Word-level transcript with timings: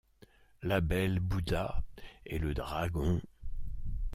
La 0.63 0.81
belle 0.81 1.19
bouda, 1.19 1.83
et 2.25 2.39
le 2.39 2.55
dragon… 2.55 3.21